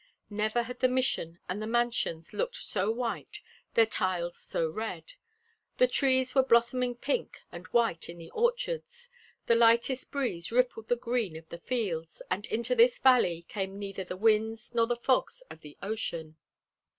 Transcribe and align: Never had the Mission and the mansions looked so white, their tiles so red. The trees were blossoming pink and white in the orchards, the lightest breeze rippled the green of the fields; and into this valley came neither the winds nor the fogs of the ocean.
Never 0.31 0.63
had 0.63 0.79
the 0.79 0.87
Mission 0.89 1.37
and 1.47 1.61
the 1.61 1.67
mansions 1.67 2.33
looked 2.33 2.55
so 2.55 2.89
white, 2.89 3.39
their 3.75 3.85
tiles 3.85 4.39
so 4.39 4.67
red. 4.67 5.13
The 5.77 5.87
trees 5.87 6.33
were 6.33 6.41
blossoming 6.41 6.95
pink 6.95 7.39
and 7.51 7.67
white 7.67 8.09
in 8.09 8.17
the 8.17 8.31
orchards, 8.31 9.11
the 9.45 9.53
lightest 9.53 10.09
breeze 10.11 10.51
rippled 10.51 10.87
the 10.87 10.95
green 10.95 11.35
of 11.35 11.47
the 11.49 11.59
fields; 11.59 12.23
and 12.31 12.47
into 12.47 12.73
this 12.73 12.97
valley 12.97 13.43
came 13.43 13.77
neither 13.77 14.03
the 14.03 14.17
winds 14.17 14.73
nor 14.73 14.87
the 14.87 14.95
fogs 14.97 15.41
of 15.51 15.61
the 15.61 15.77
ocean. 15.83 16.35